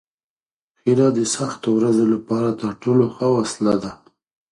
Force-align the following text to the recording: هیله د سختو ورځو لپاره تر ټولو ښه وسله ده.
هیله 0.81 1.07
د 1.17 1.19
سختو 1.35 1.67
ورځو 1.77 2.05
لپاره 2.13 2.49
تر 2.61 2.71
ټولو 2.81 3.05
ښه 3.15 3.27
وسله 3.37 3.75
ده. 3.83 3.91